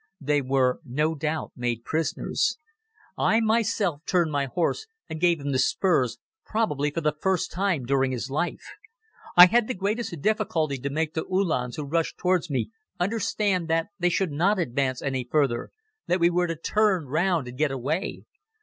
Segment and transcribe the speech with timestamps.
[0.19, 2.57] They were no doubt made prisoners.
[3.19, 7.85] I myself turned my horse and gave him the spurs, probably for the first time
[7.85, 8.63] during his life.
[9.37, 13.89] I had the greatest difficulty to make the Uhlans who rushed towards me understand that
[13.99, 15.69] they should not advance any further,
[16.07, 18.23] that we were to turn round and get away.